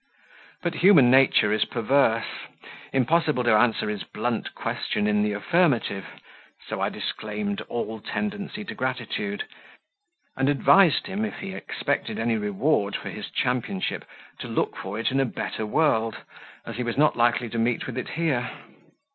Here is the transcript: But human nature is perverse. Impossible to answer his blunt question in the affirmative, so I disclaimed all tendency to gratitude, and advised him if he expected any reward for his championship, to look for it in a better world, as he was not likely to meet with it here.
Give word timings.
But 0.63 0.73
human 0.73 1.11
nature 1.11 1.53
is 1.53 1.63
perverse. 1.63 2.25
Impossible 2.91 3.43
to 3.43 3.51
answer 3.53 3.87
his 3.87 4.03
blunt 4.03 4.55
question 4.55 5.05
in 5.05 5.21
the 5.21 5.33
affirmative, 5.33 6.07
so 6.67 6.81
I 6.81 6.89
disclaimed 6.89 7.61
all 7.69 7.99
tendency 7.99 8.65
to 8.65 8.73
gratitude, 8.73 9.43
and 10.35 10.49
advised 10.49 11.05
him 11.05 11.23
if 11.23 11.35
he 11.37 11.53
expected 11.53 12.17
any 12.17 12.35
reward 12.35 12.95
for 12.95 13.11
his 13.11 13.29
championship, 13.29 14.03
to 14.39 14.47
look 14.47 14.75
for 14.75 14.97
it 14.97 15.11
in 15.11 15.19
a 15.19 15.25
better 15.25 15.67
world, 15.67 16.17
as 16.65 16.77
he 16.77 16.83
was 16.83 16.97
not 16.97 17.15
likely 17.15 17.47
to 17.49 17.59
meet 17.59 17.85
with 17.85 17.95
it 17.95 18.09
here. 18.09 18.49